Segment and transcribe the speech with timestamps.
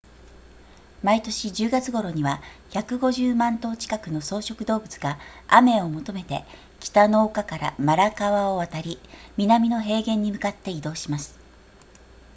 [1.03, 6.43] 毎年10月頃には150万頭近くの草食動物が雨を求めて
[6.79, 8.97] 北の丘からマラ川を渡り
[9.37, 11.37] 南の平原に向かって移動します